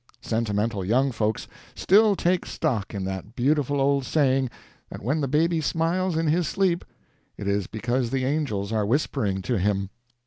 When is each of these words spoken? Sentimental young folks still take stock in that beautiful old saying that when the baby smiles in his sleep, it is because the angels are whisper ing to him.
Sentimental 0.23 0.83
young 0.83 1.11
folks 1.11 1.47
still 1.75 2.15
take 2.15 2.43
stock 2.47 2.91
in 2.95 3.03
that 3.05 3.35
beautiful 3.35 3.79
old 3.79 4.03
saying 4.03 4.49
that 4.89 5.03
when 5.03 5.21
the 5.21 5.27
baby 5.27 5.61
smiles 5.61 6.17
in 6.17 6.25
his 6.25 6.47
sleep, 6.47 6.83
it 7.37 7.47
is 7.47 7.67
because 7.67 8.09
the 8.09 8.25
angels 8.25 8.71
are 8.73 8.83
whisper 8.83 9.23
ing 9.23 9.43
to 9.43 9.59
him. 9.59 9.91